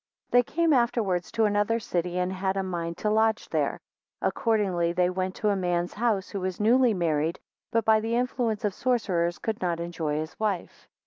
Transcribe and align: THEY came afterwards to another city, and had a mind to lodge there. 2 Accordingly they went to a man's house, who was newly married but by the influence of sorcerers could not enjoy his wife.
THEY 0.31 0.41
came 0.41 0.73
afterwards 0.73 1.31
to 1.33 1.45
another 1.45 1.77
city, 1.79 2.17
and 2.17 2.33
had 2.33 2.57
a 2.57 2.63
mind 2.63 2.97
to 2.97 3.09
lodge 3.11 3.49
there. 3.49 3.79
2 4.23 4.29
Accordingly 4.29 4.93
they 4.93 5.11
went 5.11 5.35
to 5.35 5.49
a 5.49 5.55
man's 5.55 5.93
house, 5.93 6.29
who 6.29 6.39
was 6.39 6.59
newly 6.59 6.95
married 6.95 7.39
but 7.71 7.85
by 7.85 7.99
the 7.99 8.15
influence 8.15 8.65
of 8.65 8.73
sorcerers 8.73 9.37
could 9.37 9.61
not 9.61 9.79
enjoy 9.79 10.15
his 10.15 10.39
wife. 10.39 10.87